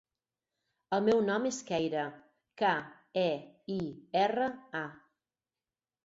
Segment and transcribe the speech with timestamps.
[0.95, 2.05] El meu nom és Keira:
[2.61, 2.71] ca,
[3.25, 3.25] e,
[3.75, 3.83] i,
[4.23, 4.47] erra,
[4.81, 4.83] a.